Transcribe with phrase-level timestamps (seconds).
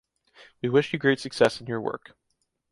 [0.63, 2.15] We wish you great success in your work.